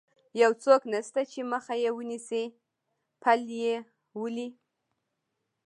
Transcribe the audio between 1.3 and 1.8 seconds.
چې مخه